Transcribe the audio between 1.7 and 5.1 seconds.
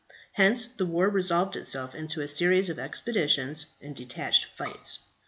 into a series of expeditions and detached fights.